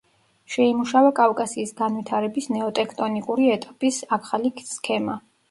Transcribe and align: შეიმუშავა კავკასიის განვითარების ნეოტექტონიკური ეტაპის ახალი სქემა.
შეიმუშავა 0.51 1.11
კავკასიის 1.19 1.73
განვითარების 1.81 2.49
ნეოტექტონიკური 2.57 3.53
ეტაპის 3.59 4.01
ახალი 4.19 4.55
სქემა. 4.73 5.21